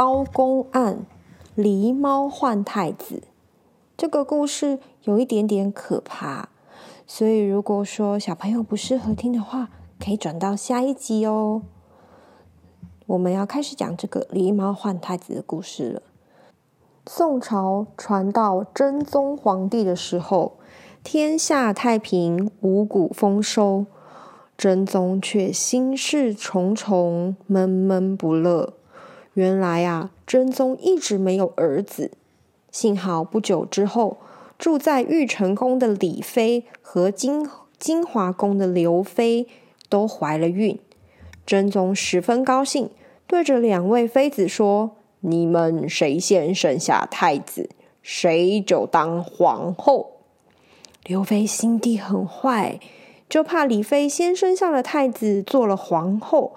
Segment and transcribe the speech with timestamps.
[0.00, 1.04] 包公案，
[1.54, 3.24] 狸猫换太子。
[3.98, 6.48] 这个故事有一点点可怕，
[7.06, 9.68] 所以如果说小朋友不适合听的话，
[10.02, 11.60] 可以转到下一集哦。
[13.08, 16.02] 我们要开始讲这个狸猫换太子的故事了。
[17.06, 20.56] 宋朝传到真宗皇帝的时候，
[21.04, 23.84] 天下太平，五谷丰收，
[24.56, 28.72] 真宗却心事重重，闷闷不乐。
[29.40, 32.10] 原来啊，真宗一直没有儿子。
[32.70, 34.18] 幸好不久之后，
[34.58, 39.46] 住在玉成宫的李妃和金金华宫的刘妃
[39.88, 40.78] 都怀了孕。
[41.46, 42.90] 真宗十分高兴，
[43.26, 47.70] 对着两位妃子说：“你们谁先生下太子，
[48.02, 50.18] 谁就当皇后。”
[51.04, 52.78] 刘妃心地很坏，
[53.26, 56.52] 就怕李妃先生下了太子，做了皇后，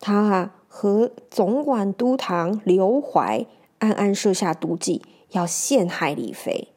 [0.00, 0.54] 她啊。
[0.72, 3.44] 和总管都堂刘怀
[3.80, 6.68] 暗暗设下毒计，要陷害李妃。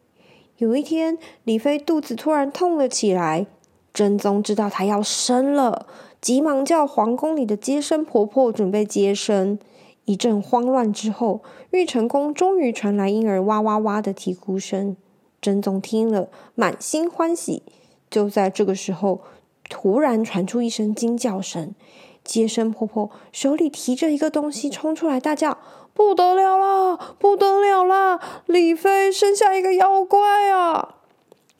[0.57, 3.45] 有一天，李妃肚子突然痛了起来，
[3.93, 5.85] 真宗知道她要生了，
[6.19, 9.59] 急忙叫皇宫里的接生婆婆准备接生。
[10.05, 14.97] 一阵慌乱之后，玉成宫终于传来婴儿哇哇哇的啼哭声。
[15.39, 17.61] 真宗听了，满心欢喜。
[18.09, 19.21] 就在这个时候，
[19.69, 21.75] 突然传出一声惊叫声。
[22.23, 25.57] 接生婆婆手里提着一个东西冲出来，大叫
[25.93, 27.15] ：“不得了啦！
[27.19, 28.19] 不得了啦！
[28.45, 30.95] 李飞生下一个妖怪啊！”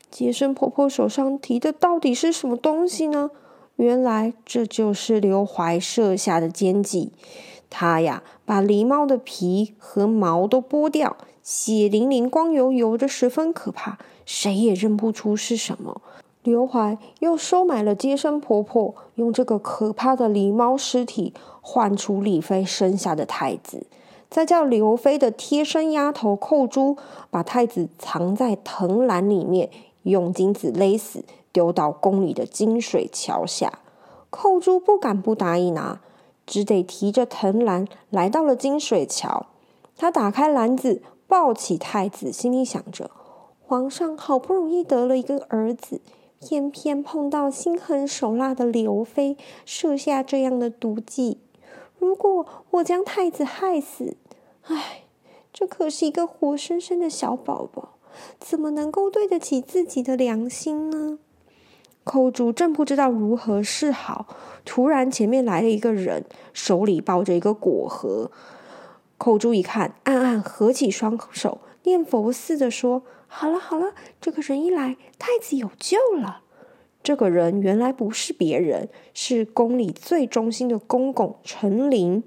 [0.10, 3.32] 接生婆婆手上提的到底是什么东西呢？
[3.76, 7.12] 原来这就是刘怀设下的奸计。
[7.70, 16.02] 他呀，把狸猫的皮和毛都剥掉，血淋淋、光油油的，十分可怕，谁也认不出是什么。
[16.44, 23.88] 刘怀又收买了接生婆婆，用这个可怕的狸猫尸体换出李妃生下的太子，
[24.30, 26.98] 再叫刘妃的贴身丫头寇珠
[27.30, 29.70] 把太子藏在藤篮里面，
[30.04, 33.80] 用金子勒死，丢到宫里的金水桥下。
[34.30, 36.02] 寇珠不敢不答应啊，
[36.46, 39.46] 只得提着藤篮来到了金水桥。
[39.96, 43.10] 他打开篮子，抱起太子，心里想着：
[43.66, 46.02] 皇上好不容易得了一个儿子。
[46.46, 51.40] 偏偏碰到心狠手辣的刘妃，设下这样的毒计。
[51.98, 54.18] 如果我将太子害死，
[54.64, 55.04] 唉，
[55.54, 57.94] 这可是一个活生生的小宝宝，
[58.40, 61.18] 怎么能够对得起自己的良心呢？
[62.04, 64.28] 寇珠正不知道如何是好，
[64.66, 68.30] 突然前面来了一个人，手里抱着一个果盒。
[69.18, 73.04] 寇珠一看，暗暗合起双手，念佛似的说。
[73.36, 76.42] 好了好了，这个人一来，太子有救了。
[77.02, 82.24] 这个人原来不是别人，是宫里最忠心的公公陈琳。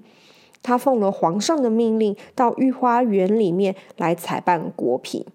[0.61, 5.25] 他奉了皇上的命令，到御花园里面来采办果品。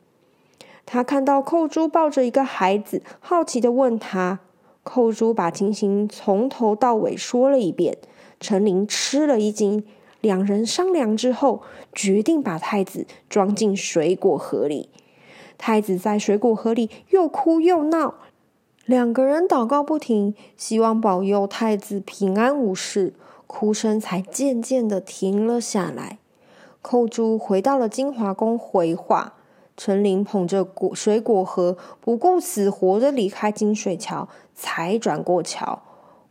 [0.84, 4.41] 他看到寇珠抱着一个孩子，好奇的问他。
[4.83, 7.97] 寇珠把情形从头到尾说了一遍。
[8.39, 9.83] 陈琳吃了一惊，
[10.21, 11.62] 两人商量之后，
[11.94, 14.91] 决定把太子装进水果盒里。
[15.65, 18.15] 太子在水果盒里又哭又闹，
[18.84, 23.15] 两个人祷告不停，希望保佑太子平安无事，
[23.47, 26.19] 哭声才渐渐的停了下来。
[26.83, 29.34] 寇珠回到了金华宫回话，
[29.77, 35.81] 陈琳捧着果水果盒，不顾死活的离开金水桥，才转过桥。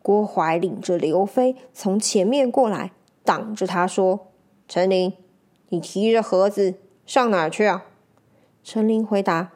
[0.02, 2.91] 郭槐领着刘妃从前面过来，
[3.24, 4.28] 挡着他说
[4.68, 5.14] ：“陈琳，
[5.70, 6.74] 你提着盒子
[7.05, 7.85] 上哪儿去啊？”
[8.63, 9.52] 陈琳回答：“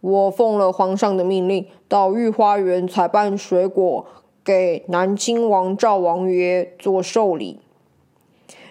[0.00, 4.06] 我奉了皇上的命令，到御花园采办水果，
[4.42, 7.60] 给南亲王赵王爷做寿礼。”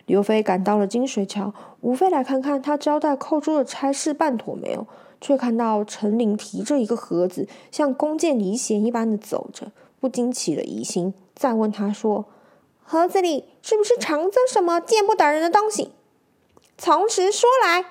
[0.05, 4.85] 刘妃赶到了金水桥，无非来看看他交代扣珠的差事办妥没有，
[5.19, 12.25] 却看到陈琳提着一个盒子，像弓箭离弦一般的走着，不禁起了疑心，再问他说
[12.83, 15.91] ：“盒子里是不是藏着什么见不得人的东西？
[16.77, 17.85] 从实说来。”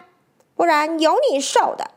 [0.57, 1.91] 不然有你受的！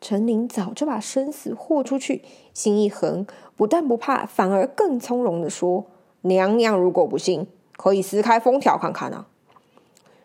[0.00, 2.22] 陈琳早就把生死豁出去，
[2.52, 5.86] 心一横，不但不怕，反而更从容地说
[6.22, 7.46] ：“娘娘如果不信，
[7.76, 9.26] 可以撕开封条看看啊。”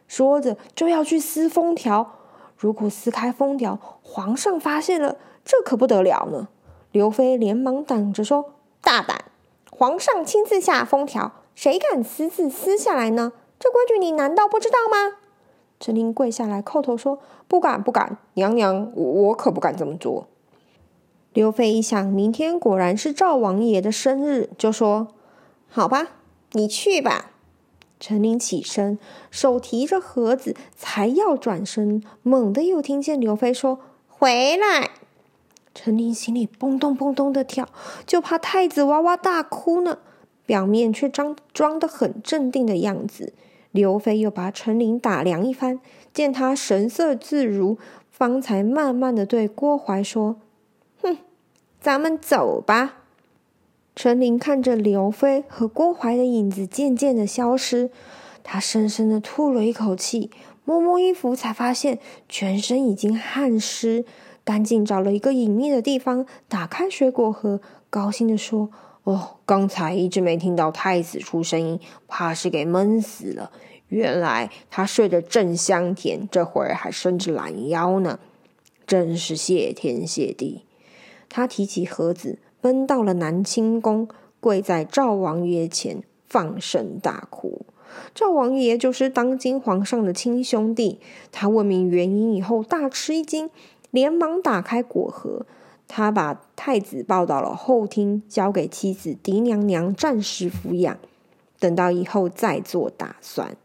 [0.08, 2.14] 说着就要去撕封条。
[2.58, 6.50] 如果撕开封条，皇上发现了，这可不得了呢。
[6.92, 9.26] 刘妃连忙挡着说：“大胆！
[9.72, 13.32] 皇上亲自下封条，谁敢私自撕下来呢？
[13.58, 15.18] 这规矩你难道不知道吗？”
[15.82, 17.18] 陈琳跪下来叩头说
[17.50, 20.28] ：“不敢，不敢，娘娘，我，可不敢这么做。”
[21.34, 25.08] 刘妃一想，明天果然是赵王爷的生日，就说
[25.68, 26.10] ：“好吧，
[26.52, 27.32] 你去吧。”
[28.00, 29.00] 陈琳起身，
[29.32, 34.92] 手提着盒子，才要转身，猛地又听见刘妃说：“回来。”
[35.74, 37.68] 陈琳心里蹦咚蹦咚的跳，
[38.06, 39.98] 就怕太子哇哇大哭呢，
[40.46, 43.34] 表面却装装得很镇定的样子。
[43.72, 45.80] 刘飞又把陈琳打量一番，
[46.14, 47.78] 见他神色自如，
[48.10, 50.36] 方才慢慢的对郭槐说。
[51.02, 51.18] 哼，
[51.80, 52.98] 咱们走吧。
[53.96, 57.90] 陈琳看着刘飞和郭槐的影子渐渐的消失，
[58.44, 60.32] 她深深的吐了一口气，
[60.64, 64.06] 摸摸衣服，才发现全身已经汗湿，
[64.44, 67.60] 赶紧找了一个隐秘的地方，打开水果盒，
[67.90, 68.70] 高兴的说
[69.04, 73.52] ：“哦，刚才一直没听到太子出声音，怕是给闷死了。
[73.88, 78.20] 原来他睡得正香甜，这会儿还伸着懒腰呢，
[78.86, 80.66] 真是谢天谢地。”
[81.28, 84.08] 他提起盒子，奔到了南清宫，
[84.40, 87.66] 跪在赵王爷前，放声大哭。
[88.14, 91.00] 赵王爷就是当今皇上的亲兄弟。
[91.32, 93.50] 他问明原因以后，大吃一惊，
[93.90, 95.46] 连忙打开果盒。
[95.92, 100.98] 他把太子抱到了后厅，交给妻子狄娘娘暂时抚养，
[101.60, 103.58] 等到以后再做打算。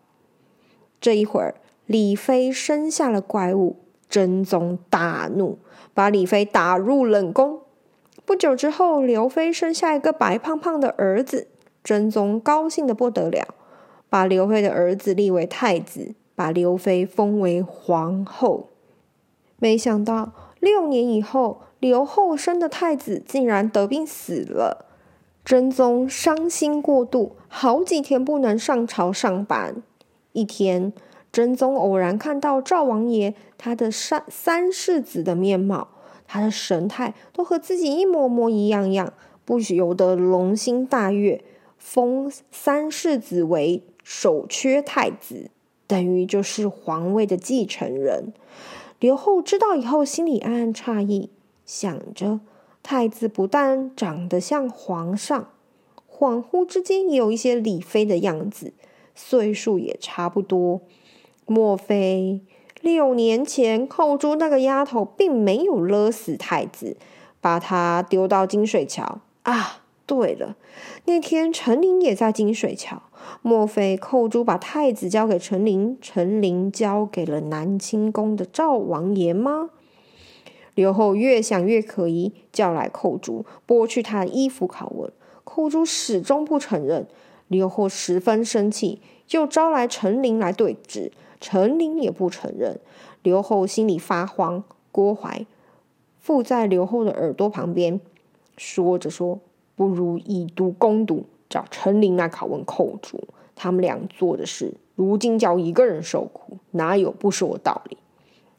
[1.01, 1.55] 这一会儿，
[1.87, 3.77] 李妃生下了怪物。
[4.09, 5.59] 真宗大怒，
[5.93, 7.61] 把李妃打入冷宫。
[8.25, 11.49] 不久之后，刘妃生下一个白胖胖的儿子，
[11.83, 13.49] 真宗高兴得不得了，
[14.09, 18.69] 把刘妃的儿子立为太子，把刘妃封为皇后。
[19.59, 24.87] 没想到六年以后，刘后生的太子竟然得病死了，
[25.45, 29.83] 真宗伤心过度，好几天不能上朝上班。
[30.33, 30.93] 一天。
[31.33, 35.89] 真宗偶然看到赵王爷他的三三世子的面貌，
[36.27, 39.13] 他的神态都和自己一模模一样样，
[39.45, 41.45] 不由得龙心大悦，
[41.77, 45.51] 封三世子为首缺太子，
[45.87, 48.33] 等于就是皇位的继承人。
[48.99, 51.29] 刘后知道以后，心里暗暗诧异，
[51.67, 52.41] 想着
[52.83, 55.51] 太子不但长得像皇上，
[56.09, 58.73] 恍惚之间也有一些李妃的样子，
[59.15, 60.81] 岁数也差不多。
[61.45, 62.41] 莫非
[62.81, 66.97] 六年前寇珠那个丫头并没有勒死太子，
[67.41, 69.21] 把他丢到金水桥？
[69.43, 70.57] 啊，对了，
[71.07, 73.03] 那天陈琳也在金水桥。
[73.43, 79.71] 莫非寇珠把太子交给陈琳，陈琳交给了南清宫的赵王爷吗？
[80.77, 85.11] 刘后越想越可疑，叫来寇珠，剥去他的衣服拷问。
[85.43, 87.09] 寇珠始终不承认。
[87.49, 89.01] 刘后十分生气，
[89.31, 91.13] 又招来陈琳来对质。
[91.41, 92.79] 陈琳也不承认，
[93.23, 94.63] 刘后心里发慌。
[94.93, 95.47] 郭槐
[96.19, 97.99] 附在刘后的耳朵旁边，
[98.59, 99.41] 说着说
[99.77, 103.23] ：“不如以毒攻毒，找陈琳来拷问寇珠。
[103.55, 107.97] 他们俩做的事，如今叫一个人受苦，哪有不说道理？”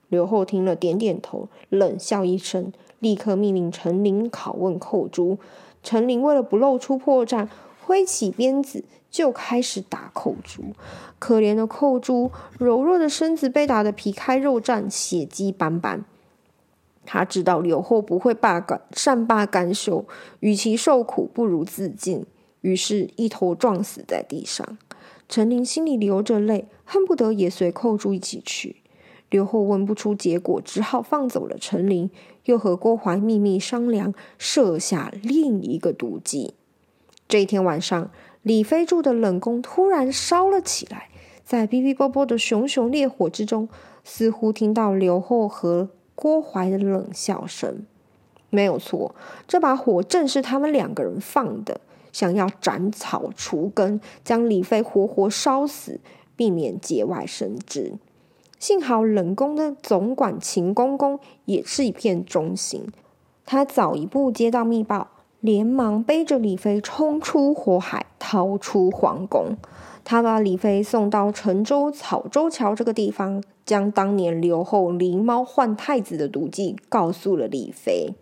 [0.09, 5.37] 刘后听了，点点头，冷笑一声，立刻命令陈琳拷问寇珠。
[5.83, 7.47] 陈琳为了不露出破绽，
[7.85, 10.63] 挥起鞭子就开始打寇珠。
[11.19, 16.05] 可怜的寇珠，柔弱的身子被打得皮开肉绽，血迹斑斑。
[17.05, 20.05] 他知道刘后不会罢甘善罢甘休，
[20.41, 22.25] 与其受苦，不如自尽。
[22.61, 24.77] 于是，一头撞死在地上。
[25.29, 28.77] 陈琳心里流着泪，恨不得也随寇珠一起去。
[29.29, 32.09] 刘后问不出结果，只好放走了陈琳，
[32.45, 36.53] 又和郭槐秘密商量，设下另一个毒计。
[37.27, 38.09] 这一天晚上，
[38.41, 41.09] 李妃住的冷宫突然烧了起来，
[41.43, 43.67] 在哔哔啵啵的熊熊烈火之中，
[44.05, 47.85] 似乎听到刘后和郭槐的冷笑声。
[48.49, 49.13] 没有错，
[49.45, 51.81] 这把火正是他们两个人放的，
[52.13, 55.99] 想要斩草除根，将李妃活活烧死，
[56.37, 57.95] 避免节外生枝。
[58.59, 62.87] 幸好冷宫的总管秦公公也是一片忠心，
[63.45, 65.09] 他早一步接到密报。
[65.39, 69.55] 连忙背着李妃冲出火海，逃出皇宫。
[70.03, 78.15] 他把李妃送到陈州草洲桥这个地方，将当年刘后灵猫换太子的毒计告诉了李妃。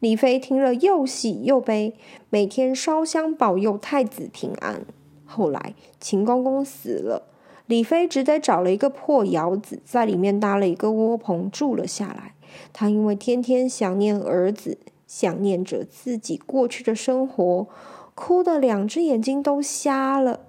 [0.00, 1.94] 李妃听了又喜又悲，
[2.30, 4.84] 每天烧香保佑太子平安。
[5.24, 7.22] 后来秦公公死了，
[7.66, 12.34] 李妃只得找了一个破窑子，在里面搭了一个窝棚住了下来。
[12.72, 17.66] 她因为天天想念儿子，想念着自己过去的生活，
[18.14, 20.40] 哭得两只眼睛都瞎了。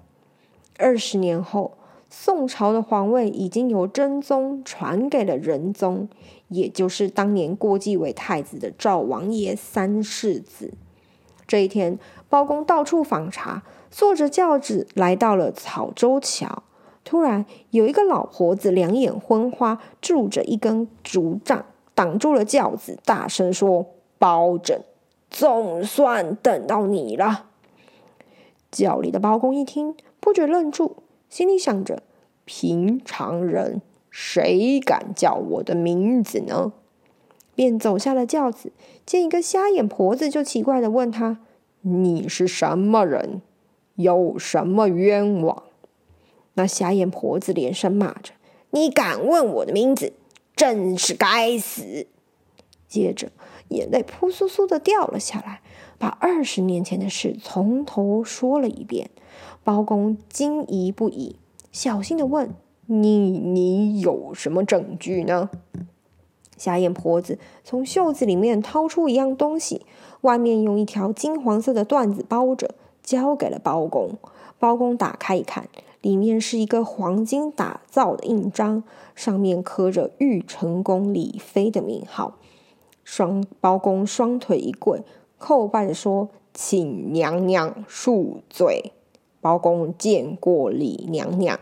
[0.77, 1.77] 二十年后，
[2.09, 6.09] 宋朝的皇位已经由真宗传给了仁宗，
[6.49, 10.73] 也就是当年过继为太子的赵王爷三世子。
[11.47, 16.63] 这一天，包公到处访查，坐着轿子来到了草洲桥。
[17.05, 23.85] 突然，有一个老婆子两眼昏花，拄着一根竹杖挡住了轿子，大声说
[24.17, 24.81] ：“包拯，
[25.29, 27.45] 总算等到你了。”
[28.71, 30.97] 轿里的包公一听，不觉愣住，
[31.29, 32.01] 心里想着
[32.43, 36.73] ：“平常人谁敢叫我的名字呢？”
[37.53, 38.71] 便走下了轿子，
[39.05, 41.37] 见一个瞎眼婆子，就奇怪的问他
[41.81, 43.41] ：“你是什么人？
[43.93, 45.63] 有什么冤枉？”
[46.55, 48.33] 那瞎眼婆子连声骂着
[48.71, 50.13] ：“你敢问我的名字，
[50.55, 52.07] 真是该死！”
[52.87, 53.31] 接着
[53.69, 55.61] 眼泪扑簌簌的掉了下来，
[55.97, 59.09] 把二十年前的事从头说了一遍。
[59.63, 61.35] 包公惊疑不已，
[61.71, 62.53] 小心的问
[62.85, 65.49] ：“你你有什么证据呢？”
[66.55, 69.85] 瞎眼婆子从袖子里面掏出一样东西，
[70.21, 74.11] 外面用一条金黄色的缎子包着，交给了包公。
[74.57, 75.67] 包公打开一看。
[76.05, 78.83] 里面是一个黄金打造的印章，
[79.15, 82.35] 上面刻着玉成宫李妃的名号。
[83.03, 85.01] 双包公双腿一跪，
[85.39, 88.91] 叩拜说：“请娘娘恕罪。”
[89.41, 91.59] 包公见过李娘娘。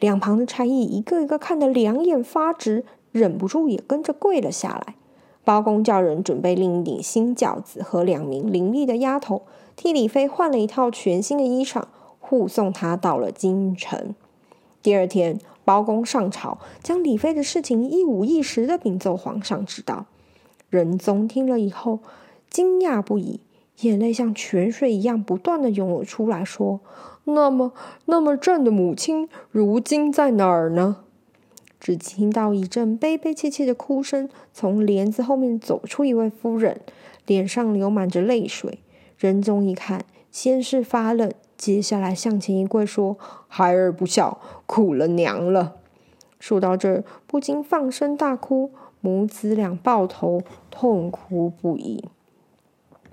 [0.00, 4.94] 两旁的差役一个一个看得两眼发直，忍不住也跟着跪了下来。
[5.44, 9.42] 包公叫人准备另一顶新轿子和两名伶俐的丫头，
[9.76, 11.82] 替李妃换了一套全新的衣裳。
[12.28, 14.14] 护送他到了京城。
[14.82, 20.04] 第二天，包公上朝，将李妃的事情一五一十的禀奏皇上知道。
[20.68, 22.00] 仁宗听了以后，
[22.50, 23.40] 惊讶不已，
[23.80, 26.80] 眼泪像泉水一样不断的涌了出来，说
[27.24, 27.72] ：“那么，
[28.04, 30.98] 那么朕的母亲如今在哪儿呢？”
[31.80, 36.82] 只听到一阵悲悲切切的哭声，从帘子后面走出一位夫人，
[37.26, 38.80] 脸上流满着泪水。
[39.16, 41.32] 仁宗一看，先是发愣。
[41.58, 45.74] 接下来向前一跪，说：“孩儿不孝，苦了娘了。”
[46.38, 52.04] 说到这儿，不禁放声大哭，母子俩抱头痛哭不已。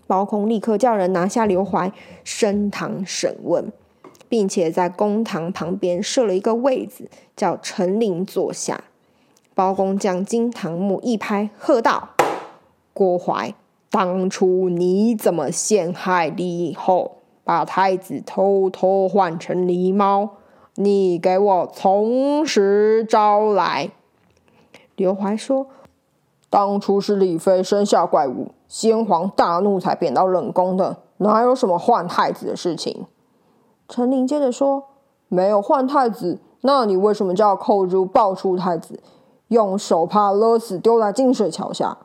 [0.06, 1.92] 包公立刻叫人拿下刘怀，
[2.24, 3.74] 升堂审问，
[4.30, 8.84] 并且在公堂旁边设了一个位子，叫陈琳坐下。
[9.56, 12.10] 包公将惊堂木一拍，喝道
[12.94, 13.56] ：“郭槐，
[13.90, 20.32] 当初你怎么陷害李后？”把太子偷偷换成狸猫，
[20.74, 23.92] 你给我从实招来。
[24.96, 25.68] 刘怀说
[26.50, 33.06] ：“当初是李妃生下怪物，先皇大怒才贬到冷宫的，哪有什么换太子的事情？”
[33.88, 34.86] 陈琳接着说
[35.30, 39.00] ：“没有换太子，那你为什么叫寇珠抱出太子，
[39.50, 42.00] 用手帕勒死，丢在金水桥下？”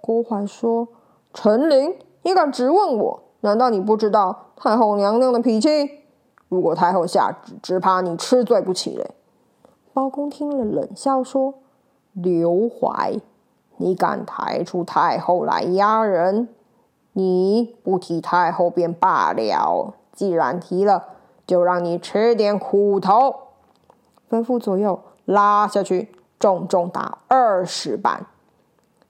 [0.00, 0.86] 郭槐说
[1.34, 3.22] ：“陈琳，你敢质问我？
[3.40, 5.68] 难道你不知道？”太后娘娘的脾气，
[6.48, 9.10] 如果太后下旨，只怕你吃罪不起嘞。
[9.92, 11.54] 包公听了，冷笑说
[12.12, 13.18] ：“刘怀，
[13.78, 16.48] 你敢抬出太后来压人？
[17.14, 21.04] 你不提太后便罢了，既然提了，
[21.46, 23.34] 就让你吃点苦头。”
[24.30, 28.26] 吩咐左右拉下去，重重打二十板。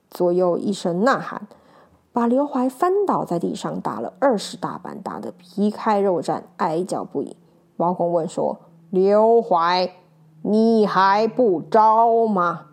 [0.09, 1.47] 左右一声呐喊。
[2.13, 7.37] 把刘怀翻倒在地上，打了二十大板，打得皮开肉绽，哀叫不已。
[7.77, 8.57] 包公问说
[8.91, 9.89] ：“刘怀，
[10.41, 12.67] 你还不招吗？”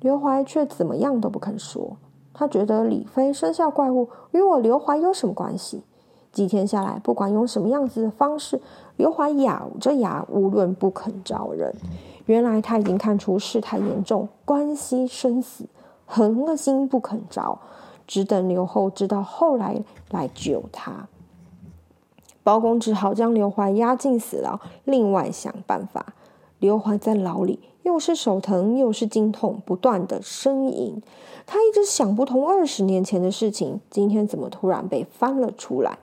[0.00, 1.96] 刘怀却怎么样都不肯说。
[2.34, 5.82] 他觉得李妃生下怪物，与我刘怀有什么关系？
[6.32, 8.60] 几天下来，不管用什么样子的方式，
[8.96, 11.74] 刘怀咬着牙，无论不肯招认。
[12.24, 15.66] 原来他已经看出事态严重，关系生死，
[16.06, 17.58] 横了心不肯招。
[18.06, 21.08] 只等刘后知道后来来救他，
[22.42, 26.14] 包公只好将刘怀押进死牢，另外想办法。
[26.58, 31.02] 刘怀在牢里又是手疼又是惊痛，不断的呻吟。
[31.44, 35.98] 他一直想不通二十年前的事情，今天怎么突然被翻了出来？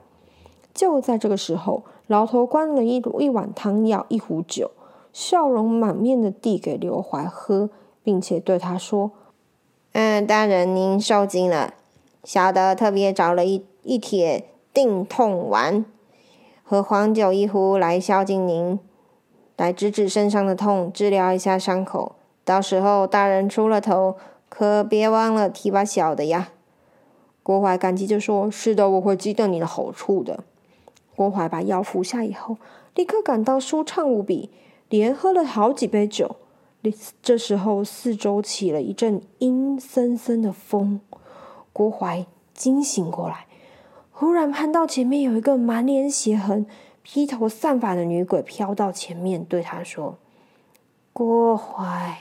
[0.74, 4.70] 就在这个时候，牢头端了一一碗汤药，一壶酒，
[5.12, 7.70] 笑容满面的递给刘怀喝，
[8.02, 9.10] 并且对他说
[9.92, 11.72] ：“嗯，大人您受惊了。”
[12.22, 15.84] 小的特别找了一一帖定痛丸
[16.62, 18.78] 和黄酒一壶来孝敬您，
[19.56, 22.16] 来止止身上的痛，治疗一下伤口。
[22.44, 24.16] 到时候大人出了头，
[24.48, 26.50] 可别忘了提拔小的呀。”
[27.42, 30.44] 郭淮感激就说：“是的，我会记得你的好处的。”
[31.16, 32.58] 郭淮把药服下以后，
[32.94, 34.50] 立刻感到舒畅无比，
[34.88, 36.36] 连喝了好几杯酒。
[37.22, 41.00] 这时候，四周起了一阵阴森森的风。
[41.72, 43.46] 郭槐惊醒过来，
[44.10, 46.66] 忽然看到前面有一个满脸血痕、
[47.02, 50.18] 披头散发的女鬼飘到前面，对他说
[51.12, 52.18] ：“郭槐，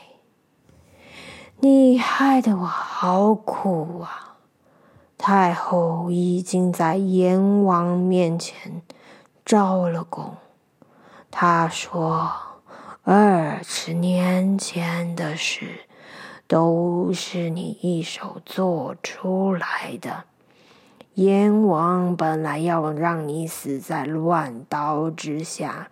[1.60, 4.38] 你害得我好苦啊！
[5.18, 8.82] 太后已经在阎王面前
[9.46, 10.36] 招了供，
[11.30, 12.32] 他说。”
[13.04, 15.86] 二十年前的事，
[16.50, 20.24] 都是你一手做出来的。
[21.14, 25.92] 阎王本来要让你死在乱刀之下，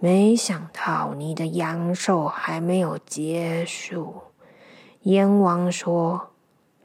[0.00, 4.22] 没想到你的阳寿还没有结束。
[5.02, 6.30] 阎王说：“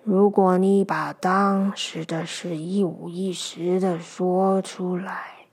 [0.06, 5.48] 如果你把当时的事一五一十的说出来，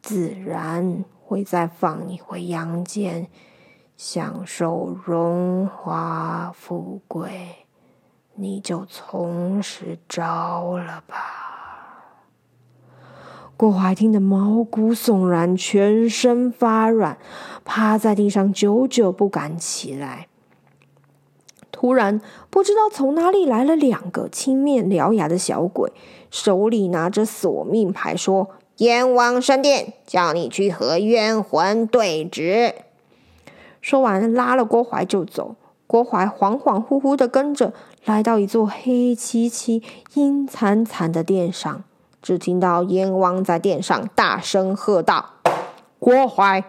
[0.00, 3.28] 自然。”会再放你回阳间，
[4.02, 7.66] 享受荣华富贵，
[8.34, 12.14] 你就从实招了吧。
[13.58, 17.18] 郭槐听得毛骨悚然，全身发软，
[17.62, 20.28] 趴在地上久久不敢起来。
[21.70, 25.92] 突然，不知道从哪里来了两个青面獠牙的小鬼，
[26.30, 28.48] 手里拿着索命牌，说。
[28.78, 32.76] 阎王圣殿，叫你去和冤魂对质。
[33.80, 35.56] 说完，拉了郭槐就走。
[35.86, 37.72] 郭槐恍恍惚惚的跟着，
[38.04, 39.82] 来到一座黑漆漆、
[40.14, 41.82] 阴惨惨的殿上。
[42.22, 45.30] 只听到阎王在殿上大声喝道
[45.98, 46.62] ：“郭槐，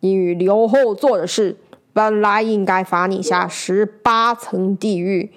[0.00, 1.56] 你与刘后做的事，
[1.92, 5.32] 本来应该罚你下十八层地狱，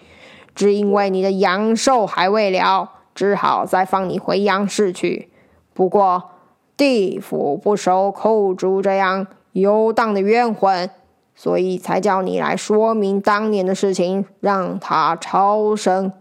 [0.55, 5.29] 只因为你的阳寿还未了，只好再放你回阳世去。”
[5.73, 6.31] 不过，
[6.75, 10.89] 地府不收寇猪这样游荡的冤魂，
[11.41, 16.13] 所以才叫你来说明当年的事情，让他超生。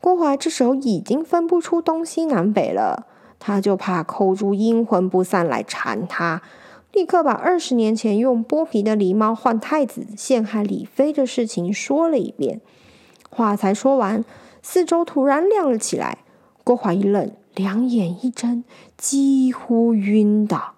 [0.00, 3.04] 郭槐这时候已经分不出东西南北了，
[3.38, 6.40] 他就怕寇猪阴魂不散来缠他，
[6.94, 12.62] 立刻把二十年前用剥皮的狸猫换太子陷害李妃的事情说了一遍。
[13.28, 14.24] 话才说完，
[14.62, 16.16] 四周突然亮了起来，
[16.64, 17.30] 郭槐一愣。
[17.54, 18.64] 两眼一睁，
[18.96, 20.72] 几乎晕倒。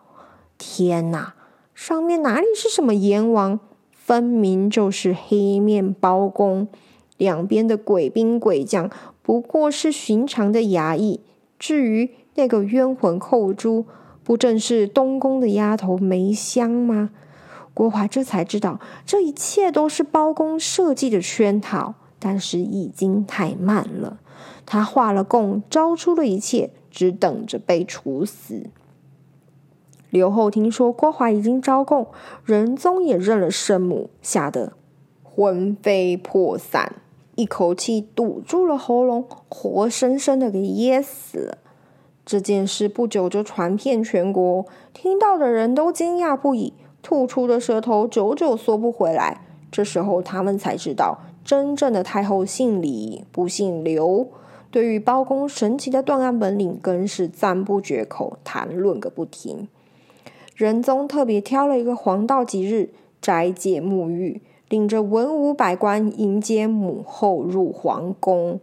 [0.59, 1.35] 天哪！
[1.85, 3.59] 上面哪里是什么阎王，
[3.91, 6.69] 分明就是黑面包公。
[7.17, 8.89] 两边的鬼兵鬼将
[9.21, 11.19] 不过是寻常的衙役。
[11.59, 13.85] 至于那个冤魂寇珠，
[14.23, 17.11] 不正是东宫的丫头梅香吗？
[17.75, 21.97] 郭槐这才知道，这一切都是包公设计的圈套。
[22.21, 24.21] 但是已经太慢了。
[24.65, 28.71] 他画了供，招出了一切，只等着被处死。
[30.13, 32.07] 刘后听说郭槐已经招供，
[32.45, 34.75] 仁宗也认了圣母，吓得
[35.23, 36.97] 魂飞魄散，
[37.35, 41.59] 一口气堵住了喉咙，活生生的给噎死了。
[42.27, 49.41] 这件事不久就传遍全国，听到的人都惊讶不已，吐出的舌头久久缩不回来。
[49.71, 54.29] 这时候他们才知道，真正的太后姓李，不姓刘。
[54.71, 59.69] 对于包公神奇的断案本领，更是赞不绝口，谈论个不停。
[60.55, 68.61] 仁宗特别挑了一个黄道吉日，斋戒沐浴，领着文武百官迎接母后入皇宫。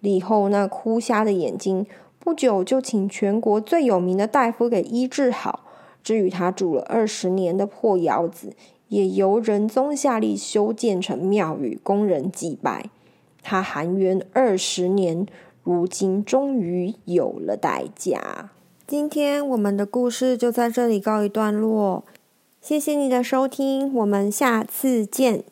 [0.00, 1.86] 李后那哭瞎的眼睛，
[2.18, 5.64] 不久就请全国最有名的大夫给医治好。
[6.02, 8.52] 至于他住了二十年的破窑子，
[8.88, 12.90] 也由仁宗下令修建成庙宇，供人祭拜。
[13.42, 15.26] 他含冤二十年，
[15.62, 18.50] 如今终于有了代价。
[18.86, 22.04] 今天我们的故事就在这里告一段落，
[22.60, 25.42] 谢谢你的收听，我们下次见。